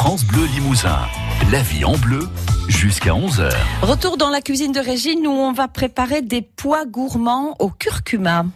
France 0.00 0.24
Bleu 0.24 0.46
Limousin. 0.46 0.96
La 1.52 1.60
vie 1.60 1.84
en 1.84 1.94
bleu 1.98 2.26
jusqu'à 2.68 3.10
11h. 3.10 3.52
Retour 3.82 4.16
dans 4.16 4.30
la 4.30 4.40
cuisine 4.40 4.72
de 4.72 4.80
Régine 4.80 5.26
où 5.26 5.30
on 5.30 5.52
va 5.52 5.68
préparer 5.68 6.22
des 6.22 6.40
pois 6.40 6.86
gourmands 6.86 7.54
au 7.58 7.68
curcuma. 7.68 8.46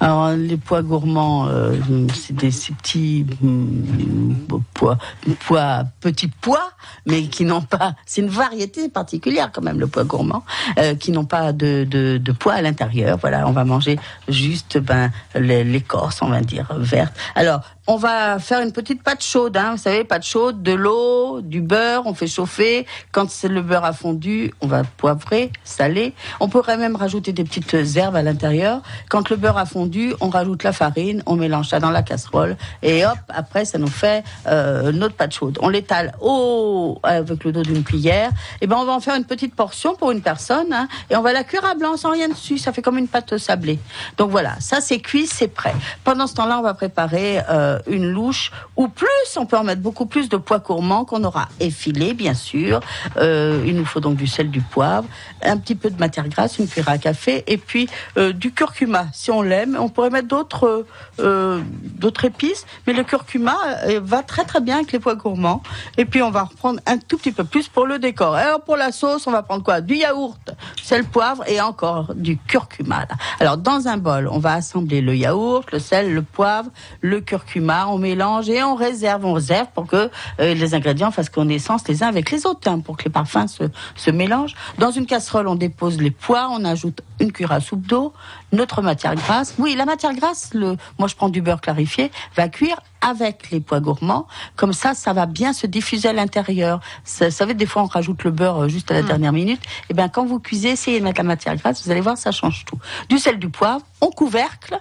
Alors 0.00 0.30
les 0.32 0.56
pois 0.56 0.82
gourmands, 0.82 1.46
euh, 1.46 1.76
c'est 2.12 2.34
des 2.34 2.50
ces 2.50 2.72
petits 2.72 3.24
mm, 3.40 4.34
pois, 4.74 4.98
pois, 5.46 5.84
petits 6.00 6.26
pois, 6.40 6.72
mais 7.06 7.22
qui 7.28 7.44
n'ont 7.44 7.62
pas. 7.62 7.94
C'est 8.04 8.20
une 8.20 8.28
variété 8.28 8.88
particulière 8.88 9.52
quand 9.52 9.62
même 9.62 9.78
le 9.78 9.86
pois 9.86 10.02
gourmand, 10.02 10.44
euh, 10.80 10.96
qui 10.96 11.12
n'ont 11.12 11.24
pas 11.24 11.52
de, 11.52 11.86
de, 11.88 12.18
de 12.18 12.32
pois 12.32 12.54
à 12.54 12.62
l'intérieur. 12.62 13.18
Voilà, 13.20 13.46
on 13.46 13.52
va 13.52 13.64
manger 13.64 14.00
juste 14.28 14.78
ben 14.78 15.12
les- 15.36 15.62
l'écorce, 15.62 16.20
on 16.22 16.28
va 16.28 16.40
dire 16.40 16.66
verte. 16.76 17.14
Alors 17.36 17.60
on 17.86 17.96
va 17.96 18.38
faire 18.38 18.60
une 18.60 18.72
petite 18.72 19.02
pâte 19.02 19.22
chaude, 19.22 19.56
hein, 19.56 19.72
vous 19.72 19.82
savez, 19.82 20.04
pâte 20.04 20.24
chaude, 20.24 20.62
de 20.62 20.72
l'eau, 20.72 21.42
du 21.42 21.60
beurre, 21.60 22.02
on 22.06 22.14
fait 22.14 22.26
chauffer. 22.26 22.86
Quand 23.12 23.28
le 23.44 23.60
beurre 23.60 23.84
a 23.84 23.92
fondu, 23.92 24.52
on 24.62 24.66
va 24.66 24.84
poivrer, 24.84 25.52
saler. 25.64 26.14
On 26.40 26.48
pourrait 26.48 26.78
même 26.78 26.96
rajouter 26.96 27.32
des 27.32 27.44
petites 27.44 27.74
herbes 27.96 28.16
à 28.16 28.22
l'intérieur. 28.22 28.80
Quand 29.10 29.28
le 29.28 29.36
beurre 29.36 29.58
a 29.58 29.66
fondu, 29.66 30.14
on 30.20 30.30
rajoute 30.30 30.62
la 30.62 30.72
farine, 30.72 31.22
on 31.26 31.36
mélange 31.36 31.68
ça 31.68 31.78
dans 31.78 31.90
la 31.90 32.02
casserole 32.02 32.56
et 32.82 33.04
hop, 33.04 33.18
après 33.28 33.64
ça 33.64 33.78
nous 33.78 33.86
fait 33.86 34.24
euh, 34.46 34.90
notre 34.92 35.14
pâte 35.14 35.32
chaude. 35.32 35.58
On 35.60 35.68
l'étale 35.68 36.14
au 36.20 36.98
avec 37.02 37.44
le 37.44 37.52
dos 37.52 37.62
d'une 37.62 37.84
cuillère. 37.84 38.30
Et 38.60 38.66
ben 38.66 38.76
on 38.78 38.84
va 38.84 38.92
en 38.92 39.00
faire 39.00 39.14
une 39.14 39.24
petite 39.24 39.54
portion 39.54 39.94
pour 39.94 40.10
une 40.10 40.22
personne 40.22 40.72
hein, 40.72 40.88
et 41.10 41.16
on 41.16 41.22
va 41.22 41.32
la 41.32 41.44
cuire 41.44 41.64
à 41.64 41.74
blanc 41.74 41.96
sans 41.96 42.12
rien 42.12 42.28
dessus. 42.28 42.56
Ça 42.56 42.72
fait 42.72 42.82
comme 42.82 42.96
une 42.98 43.08
pâte 43.08 43.36
sablée. 43.36 43.78
Donc 44.16 44.30
voilà, 44.30 44.54
ça 44.60 44.80
c'est 44.80 45.00
cuit, 45.00 45.26
c'est 45.26 45.48
prêt. 45.48 45.74
Pendant 46.02 46.26
ce 46.26 46.34
temps-là, 46.34 46.58
on 46.58 46.62
va 46.62 46.74
préparer 46.74 47.40
euh, 47.50 47.73
une 47.86 48.10
louche 48.10 48.52
ou 48.76 48.88
plus. 48.88 49.08
On 49.36 49.46
peut 49.46 49.56
en 49.56 49.64
mettre 49.64 49.82
beaucoup 49.82 50.06
plus 50.06 50.28
de 50.28 50.36
pois 50.36 50.58
gourmands 50.58 51.04
qu'on 51.04 51.24
aura 51.24 51.48
effilé, 51.60 52.14
bien 52.14 52.34
sûr. 52.34 52.80
Euh, 53.16 53.64
il 53.66 53.76
nous 53.76 53.84
faut 53.84 54.00
donc 54.00 54.16
du 54.16 54.26
sel, 54.26 54.50
du 54.50 54.60
poivre, 54.60 55.06
un 55.42 55.56
petit 55.56 55.74
peu 55.74 55.90
de 55.90 55.98
matière 55.98 56.28
grasse, 56.28 56.58
une 56.58 56.68
cuillère 56.68 56.88
à 56.88 56.98
café, 56.98 57.44
et 57.46 57.58
puis 57.58 57.88
euh, 58.16 58.32
du 58.32 58.52
curcuma, 58.52 59.06
si 59.12 59.30
on 59.30 59.42
l'aime. 59.42 59.76
On 59.78 59.88
pourrait 59.88 60.10
mettre 60.10 60.28
d'autres 60.28 60.66
euh, 60.66 60.86
euh, 61.20 61.60
d'autres 61.82 62.24
épices, 62.24 62.66
mais 62.86 62.92
le 62.92 63.04
curcuma 63.04 63.56
euh, 63.86 64.00
va 64.02 64.22
très 64.22 64.44
très 64.44 64.60
bien 64.60 64.76
avec 64.76 64.92
les 64.92 64.98
pois 64.98 65.14
gourmands. 65.14 65.62
Et 65.98 66.04
puis 66.04 66.22
on 66.22 66.30
va 66.30 66.44
reprendre 66.44 66.80
un 66.86 66.98
tout 66.98 67.18
petit 67.18 67.32
peu 67.32 67.44
plus 67.44 67.68
pour 67.68 67.86
le 67.86 67.98
décor. 67.98 68.34
Alors 68.34 68.62
pour 68.62 68.76
la 68.76 68.92
sauce, 68.92 69.26
on 69.26 69.30
va 69.32 69.42
prendre 69.42 69.62
quoi? 69.62 69.80
Du 69.80 69.94
yaourt, 69.94 70.50
sel, 70.82 71.04
poivre 71.04 71.44
et 71.48 71.60
encore 71.60 72.14
du 72.14 72.36
curcuma. 72.36 73.06
Alors 73.40 73.56
dans 73.56 73.88
un 73.88 73.96
bol, 73.96 74.28
on 74.30 74.38
va 74.38 74.54
assembler 74.54 75.00
le 75.00 75.16
yaourt, 75.16 75.70
le 75.72 75.78
sel, 75.78 76.12
le 76.12 76.22
poivre, 76.22 76.70
le 77.00 77.20
curcuma, 77.20 77.63
on 77.70 77.98
mélange 77.98 78.48
et 78.50 78.62
on 78.62 78.74
réserve. 78.74 79.24
On 79.24 79.32
réserve 79.32 79.68
pour 79.74 79.86
que 79.86 80.10
euh, 80.40 80.54
les 80.54 80.74
ingrédients 80.74 81.10
fassent 81.10 81.28
connaissance 81.30 81.86
les 81.88 82.02
uns 82.02 82.08
avec 82.08 82.30
les 82.30 82.46
autres, 82.46 82.68
hein, 82.70 82.80
pour 82.80 82.96
que 82.96 83.04
les 83.04 83.10
parfums 83.10 83.46
se, 83.48 83.64
se 83.96 84.10
mélangent. 84.10 84.54
Dans 84.78 84.90
une 84.90 85.06
casserole, 85.06 85.48
on 85.48 85.54
dépose 85.54 86.00
les 86.00 86.10
pois, 86.10 86.48
on 86.50 86.64
ajoute 86.64 87.00
une 87.20 87.32
cuillère 87.32 87.52
à 87.52 87.60
soupe 87.60 87.86
d'eau, 87.86 88.12
notre 88.52 88.82
matière 88.82 89.14
grasse. 89.14 89.54
Oui, 89.58 89.74
la 89.76 89.84
matière 89.84 90.14
grasse, 90.14 90.50
le, 90.52 90.76
moi 90.98 91.08
je 91.08 91.14
prends 91.14 91.28
du 91.28 91.40
beurre 91.42 91.60
clarifié, 91.60 92.10
va 92.36 92.48
cuire 92.48 92.80
avec 93.00 93.50
les 93.50 93.60
pois 93.60 93.80
gourmands. 93.80 94.26
Comme 94.56 94.72
ça, 94.72 94.94
ça 94.94 95.12
va 95.12 95.26
bien 95.26 95.52
se 95.52 95.66
diffuser 95.66 96.08
à 96.08 96.12
l'intérieur. 96.12 96.80
Ça- 97.04 97.26
Vous 97.26 97.30
savez, 97.34 97.54
des 97.54 97.66
fois, 97.66 97.82
on 97.82 97.86
rajoute 97.86 98.24
le 98.24 98.30
beurre 98.30 98.62
euh, 98.64 98.68
juste 98.68 98.90
à 98.90 98.94
la 98.94 99.02
dernière 99.02 99.32
minute. 99.32 99.60
Et 99.90 99.94
bien, 99.94 100.08
quand 100.08 100.24
vous 100.24 100.40
cuisez, 100.40 100.70
essayez 100.70 100.98
de 101.00 101.04
mettre 101.04 101.18
la 101.20 101.24
matière 101.24 101.54
grasse. 101.56 101.84
Vous 101.84 101.90
allez 101.90 102.00
voir, 102.00 102.16
ça 102.16 102.32
change 102.32 102.64
tout. 102.64 102.78
Du 103.10 103.18
sel, 103.18 103.38
du 103.38 103.50
poivre, 103.50 103.82
on 104.00 104.08
couvercle. 104.10 104.78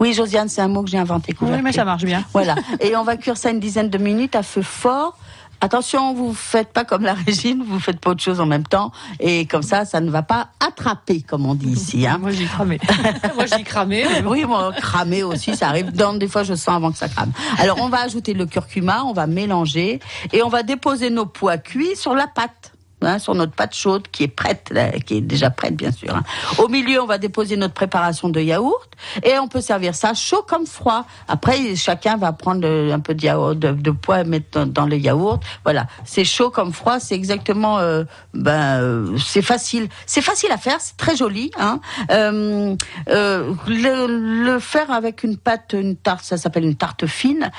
Oui, 0.00 0.12
Josiane, 0.12 0.48
c'est 0.48 0.60
un 0.60 0.68
mot 0.68 0.82
que 0.82 0.90
j'ai 0.90 0.98
inventé. 0.98 1.34
Oui, 1.40 1.62
mais 1.62 1.72
ça 1.72 1.84
marche 1.84 2.04
bien. 2.04 2.24
Voilà. 2.32 2.54
Et 2.80 2.96
on 2.96 3.04
va 3.04 3.16
cuire 3.16 3.36
ça 3.36 3.50
une 3.50 3.60
dizaine 3.60 3.90
de 3.90 3.98
minutes 3.98 4.36
à 4.36 4.42
feu 4.42 4.62
fort. 4.62 5.16
Attention, 5.64 6.12
vous 6.12 6.34
faites 6.34 6.72
pas 6.72 6.84
comme 6.84 7.02
la 7.02 7.14
régine, 7.14 7.62
vous 7.64 7.78
faites 7.78 8.00
pas 8.00 8.10
autre 8.10 8.22
chose 8.22 8.40
en 8.40 8.46
même 8.46 8.64
temps, 8.64 8.90
et 9.20 9.46
comme 9.46 9.62
ça, 9.62 9.84
ça 9.84 10.00
ne 10.00 10.10
va 10.10 10.22
pas 10.22 10.48
attraper, 10.58 11.22
comme 11.22 11.46
on 11.46 11.54
dit 11.54 11.68
ici. 11.68 12.04
Hein. 12.04 12.18
Moi, 12.20 12.32
j'y 12.32 12.46
cramé. 12.46 12.80
Moi, 13.36 13.46
j'y 13.46 13.62
cramé. 13.62 14.04
bon. 14.24 14.30
Oui, 14.32 14.44
moi, 14.44 14.72
cramer 14.72 15.22
aussi, 15.22 15.54
ça 15.54 15.68
arrive. 15.68 15.92
Dans, 15.92 16.14
des 16.14 16.26
fois, 16.26 16.42
je 16.42 16.54
sens 16.54 16.74
avant 16.74 16.90
que 16.90 16.98
ça 16.98 17.08
crame. 17.08 17.30
Alors, 17.58 17.78
on 17.80 17.88
va 17.88 18.00
ajouter 18.00 18.34
le 18.34 18.46
curcuma, 18.46 19.04
on 19.04 19.12
va 19.12 19.28
mélanger, 19.28 20.00
et 20.32 20.42
on 20.42 20.48
va 20.48 20.64
déposer 20.64 21.10
nos 21.10 21.26
pois 21.26 21.58
cuits 21.58 21.94
sur 21.94 22.14
la 22.16 22.26
pâte. 22.26 22.71
Hein, 23.06 23.18
sur 23.18 23.34
notre 23.34 23.52
pâte 23.52 23.74
chaude 23.74 24.08
qui 24.10 24.24
est 24.24 24.28
prête, 24.28 24.68
là, 24.70 24.90
qui 24.92 25.18
est 25.18 25.20
déjà 25.20 25.50
prête 25.50 25.76
bien 25.76 25.92
sûr. 25.92 26.14
hein. 26.14 26.22
Au 26.58 26.68
milieu, 26.68 27.02
on 27.02 27.06
va 27.06 27.18
déposer 27.18 27.56
notre 27.56 27.74
préparation 27.74 28.28
de 28.28 28.40
yaourt 28.40 28.88
et 29.22 29.38
on 29.38 29.48
peut 29.48 29.60
servir 29.60 29.94
ça 29.94 30.14
chaud 30.14 30.44
comme 30.46 30.66
froid. 30.66 31.04
Après, 31.28 31.74
chacun 31.76 32.16
va 32.16 32.32
prendre 32.32 32.66
un 32.66 33.00
peu 33.00 33.14
de 33.14 33.22
yaourt, 33.22 33.58
de, 33.58 33.72
de 33.72 33.90
pois 33.90 34.20
et 34.20 34.24
mettre 34.24 34.50
dans, 34.52 34.66
dans 34.66 34.86
le 34.86 34.96
yaourt. 34.96 35.42
Voilà, 35.64 35.86
c'est 36.04 36.24
chaud 36.24 36.50
comme 36.50 36.72
froid, 36.72 37.00
c'est 37.00 37.14
exactement, 37.14 37.78
euh, 37.78 38.04
ben, 38.34 38.80
euh, 38.80 39.16
c'est 39.18 39.42
facile, 39.42 39.88
c'est 40.06 40.22
facile 40.22 40.50
à 40.52 40.58
faire, 40.58 40.80
c'est 40.80 40.96
très 40.96 41.16
joli. 41.16 41.50
Hein. 41.58 41.80
Euh, 42.10 42.76
le, 43.06 44.06
le 44.06 44.58
faire 44.58 44.90
avec 44.90 45.22
une 45.22 45.36
pâte, 45.36 45.74
une 45.74 45.96
tarte, 45.96 46.24
ça 46.24 46.36
s'appelle 46.36 46.64
une 46.64 46.76
tarte 46.76 47.06
fine. 47.06 47.50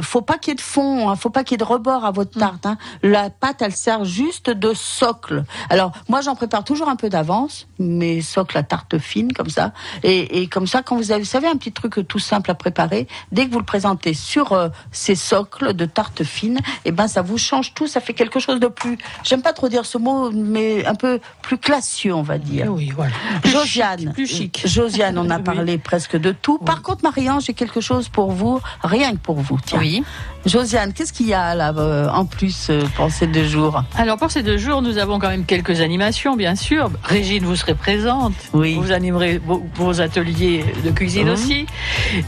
Faut 0.00 0.22
pas 0.22 0.38
qu'il 0.38 0.50
y 0.50 0.52
ait 0.52 0.56
de 0.56 0.60
fond, 0.60 1.14
faut 1.16 1.30
pas 1.30 1.44
qu'il 1.44 1.52
y 1.52 1.56
ait 1.56 1.64
de 1.64 1.64
rebord 1.64 2.04
à 2.04 2.10
votre 2.10 2.38
tarte. 2.38 2.66
Hein. 2.66 2.76
La 3.02 3.30
pâte, 3.30 3.62
elle 3.62 3.72
sert 3.72 4.04
juste 4.04 4.50
de 4.50 4.74
socle. 4.84 5.44
Alors 5.70 5.92
moi, 6.08 6.20
j'en 6.20 6.34
prépare 6.34 6.64
toujours 6.64 6.88
un 6.88 6.96
peu 6.96 7.08
d'avance, 7.08 7.66
mes 7.78 8.20
socles 8.20 8.58
à 8.58 8.62
tarte 8.62 8.98
fine 8.98 9.32
comme 9.32 9.48
ça, 9.50 9.72
et, 10.02 10.42
et 10.42 10.46
comme 10.46 10.66
ça, 10.66 10.82
quand 10.82 10.96
vous 10.96 11.10
avez, 11.10 11.20
vous 11.22 11.28
savez, 11.28 11.46
un 11.48 11.56
petit 11.56 11.72
truc 11.72 12.06
tout 12.06 12.18
simple 12.18 12.50
à 12.50 12.54
préparer, 12.54 13.08
dès 13.32 13.46
que 13.46 13.52
vous 13.52 13.58
le 13.58 13.64
présentez 13.64 14.14
sur 14.14 14.52
euh, 14.52 14.68
ces 14.92 15.14
socles 15.14 15.72
de 15.74 15.84
tarte 15.86 16.22
fine, 16.24 16.58
et 16.84 16.92
ben 16.92 17.08
ça 17.08 17.22
vous 17.22 17.38
change 17.38 17.74
tout, 17.74 17.86
ça 17.86 18.00
fait 18.00 18.14
quelque 18.14 18.38
chose 18.40 18.60
de 18.60 18.66
plus. 18.68 18.98
J'aime 19.24 19.42
pas 19.42 19.52
trop 19.52 19.68
dire 19.68 19.86
ce 19.86 19.98
mot, 19.98 20.30
mais 20.30 20.84
un 20.86 20.94
peu 20.94 21.20
plus 21.42 21.58
classieux, 21.58 22.14
on 22.14 22.22
va 22.22 22.38
dire. 22.38 22.66
Oui, 22.70 22.90
voilà. 22.94 23.12
Josiane, 23.44 24.12
plus 24.12 24.26
chic. 24.26 24.62
Josiane, 24.66 25.18
on 25.18 25.30
a 25.30 25.36
Oui. 25.38 25.42
parlé 25.42 25.78
presque 25.78 26.16
de 26.16 26.32
tout. 26.32 26.58
Par 26.58 26.82
contre, 26.82 27.02
Marianne, 27.02 27.40
j'ai 27.40 27.54
quelque 27.54 27.80
chose 27.80 28.08
pour 28.08 28.30
vous, 28.32 28.60
rien 28.82 29.12
que 29.12 29.18
pour 29.18 29.36
vous. 29.40 29.58
Tiens. 29.64 29.78
Oui. 29.78 30.02
Josiane, 30.46 30.92
qu'est-ce 30.92 31.12
qu'il 31.12 31.26
y 31.26 31.34
a 31.34 31.54
là 31.54 31.72
euh, 31.76 32.08
en 32.10 32.24
plus 32.26 32.68
euh, 32.70 32.84
pour 32.96 33.10
ces 33.10 33.26
deux 33.26 33.44
jours? 33.46 33.82
Alors, 33.96 34.16
pour 34.18 34.30
ces 34.30 34.42
deux 34.42 34.58
jours, 34.58 34.73
nous 34.82 34.98
avons 34.98 35.18
quand 35.18 35.28
même 35.28 35.44
quelques 35.44 35.80
animations, 35.80 36.36
bien 36.36 36.54
sûr. 36.54 36.90
Régine, 37.02 37.44
vous 37.44 37.56
serez 37.56 37.74
présente. 37.74 38.34
Oui. 38.52 38.74
Vous 38.80 38.92
animerez 38.92 39.40
vos, 39.76 40.00
ateliers 40.00 40.64
de 40.84 40.90
cuisine 40.90 41.26
Mhm. 41.26 41.32
aussi. 41.32 41.66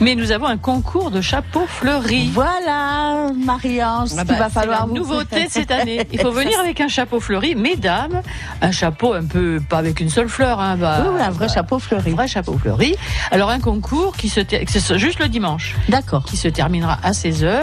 Mais 0.01 0.15
nous 0.15 0.33
avons 0.33 0.47
un 0.47 0.57
concours 0.57 1.11
de 1.11 1.21
chapeaux 1.21 1.67
fleuris. 1.67 2.31
Voilà, 2.33 3.29
Marie-Ange, 3.37 4.09
ce 4.11 4.15
Ah 4.19 4.25
qu'il 4.25 4.35
bah, 4.35 4.39
va 4.45 4.49
falloir 4.51 4.81
c'est 4.83 4.87
vous 4.89 4.95
la 4.95 5.01
nouveauté 5.01 5.45
de 5.47 5.51
cette 5.51 5.71
année. 5.81 6.07
Il 6.13 6.21
faut 6.21 6.31
venir 6.31 6.59
avec 6.61 6.81
un 6.81 6.89
chapeau 6.89 7.21
fleuri, 7.21 7.55
mesdames, 7.55 8.23
un 8.63 8.71
chapeau 8.71 9.13
un 9.15 9.25
peu 9.25 9.61
pas 9.69 9.79
avec 9.79 10.01
une 10.01 10.11
seule 10.11 10.29
fleur, 10.29 10.61
hein, 10.61 10.77
bah, 10.77 11.05
Oui, 11.13 11.21
un 11.21 11.31
vrai 11.31 11.47
bah, 11.47 11.53
chapeau 11.55 11.79
fleuri. 11.79 12.11
un 12.13 12.15
vrai 12.15 12.29
chapeau 12.29 12.57
fleuri. 12.59 12.95
Alors 13.31 13.51
un 13.51 13.61
concours 13.61 14.17
qui 14.17 14.29
se 14.29 14.41
c'est 14.69 14.99
juste 14.99 15.19
le 15.21 15.29
dimanche, 15.29 15.75
D'accord. 15.89 16.25
qui 16.25 16.37
se 16.37 16.49
terminera 16.49 16.99
à 17.03 17.13
16 17.13 17.45
h 17.45 17.61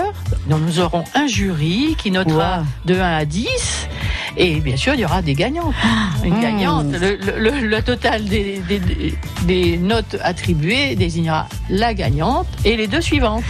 Donc 0.47 0.61
nous 0.65 0.79
aurons 0.79 1.03
un 1.15 1.27
jury 1.27 1.95
qui 1.97 2.11
notera 2.11 2.59
Wow. 2.59 2.65
de 2.85 2.95
1 2.99 3.17
à 3.17 3.25
10 3.25 3.87
et 4.37 4.55
bien 4.61 4.77
sûr 4.77 4.93
il 4.93 5.01
y 5.01 5.05
aura 5.05 5.21
des 5.21 5.33
gagnantes. 5.33 5.73
Une 6.23 6.37
mmh. 6.37 6.41
gagnante. 6.41 6.85
Le, 6.91 7.15
le- 7.17 7.39
le- 7.39 7.67
le 7.67 7.81
total 7.81 8.25
des, 8.25 8.59
des- 8.67 8.79
des- 8.79 9.15
des 9.45 9.77
notes 9.77 10.15
attribuées 10.23 10.95
désignera 10.95 11.47
la 11.69 11.93
gagnante 11.93 12.47
et 12.65 12.75
les 12.77 12.87
deux 12.87 13.01
suivantes. 13.01 13.43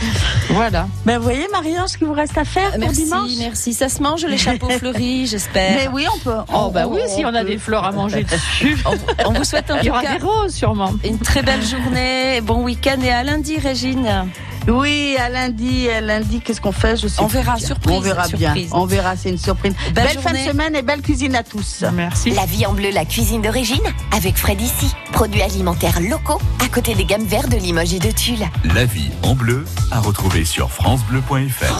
Voilà. 0.49 0.87
Ben, 1.05 1.17
vous 1.17 1.23
voyez, 1.23 1.47
Marie-Ange, 1.51 1.89
ce 1.89 1.97
qu'il 1.97 2.07
vous 2.07 2.13
reste 2.13 2.37
à 2.37 2.45
faire 2.45 2.71
pour 2.71 2.79
Merci, 2.79 3.03
dimanche 3.03 3.29
merci. 3.39 3.73
Ça 3.73 3.89
se 3.89 4.01
mange 4.01 4.25
les 4.25 4.37
chapeaux 4.37 4.69
fleuris, 4.79 5.27
j'espère. 5.27 5.75
Mais 5.77 5.89
oui, 5.93 6.05
on 6.13 6.19
peut. 6.19 6.37
Oh 6.53 6.71
bah 6.73 6.87
oui, 6.87 6.99
si 7.07 7.23
on 7.25 7.33
a 7.33 7.41
peut. 7.43 7.51
des 7.51 7.57
fleurs 7.57 7.83
à 7.85 7.91
manger 7.91 8.23
dessus. 8.31 8.77
On 9.25 9.33
vous 9.33 9.43
souhaite 9.43 9.69
en 9.71 9.77
Il 9.79 9.85
y 9.85 9.89
aura 9.89 10.01
cas 10.01 10.17
des 10.17 10.23
roses 10.25 10.53
sûrement. 10.53 10.91
une 11.05 11.19
très 11.19 11.43
belle 11.43 11.63
journée, 11.63 12.41
bon 12.41 12.63
week-end 12.63 12.99
et 13.03 13.09
à 13.11 13.23
lundi, 13.23 13.57
Régine. 13.57 14.25
Oui, 14.67 15.17
à 15.19 15.29
lundi, 15.29 15.89
à 15.89 15.99
lundi, 16.01 16.39
qu'est-ce 16.39 16.61
qu'on 16.61 16.71
fait? 16.71 16.95
Je 16.95 17.07
sais 17.07 17.21
On 17.21 17.27
verra, 17.27 17.57
surprise, 17.57 17.95
On 17.95 17.99
verra 17.99 18.27
bien. 18.29 18.55
On 18.71 18.85
verra, 18.85 19.15
c'est 19.17 19.29
une 19.29 19.37
surprise. 19.37 19.73
Belle 19.93 20.05
Belle, 20.05 20.19
fin 20.19 20.31
de 20.31 20.37
semaine 20.37 20.75
et 20.75 20.81
belle 20.81 21.01
cuisine 21.01 21.35
à 21.35 21.43
tous. 21.43 21.83
Merci. 21.93 22.31
La 22.31 22.45
vie 22.45 22.65
en 22.65 22.73
bleu, 22.73 22.89
la 22.91 23.05
cuisine 23.05 23.41
d'origine, 23.41 23.83
avec 24.15 24.37
Fred 24.37 24.61
ici. 24.61 24.93
Produits 25.11 25.41
alimentaires 25.41 25.99
locaux, 25.99 26.39
à 26.63 26.69
côté 26.69 26.95
des 26.95 27.05
gammes 27.05 27.25
vertes 27.25 27.49
de 27.49 27.57
Limoges 27.57 27.93
et 27.93 27.99
de 27.99 28.11
Tulle. 28.11 28.45
La 28.73 28.85
vie 28.85 29.09
en 29.23 29.35
bleu 29.35 29.65
à 29.91 29.99
retrouver 29.99 30.45
sur 30.45 30.71
francebleu.fr. 30.71 31.65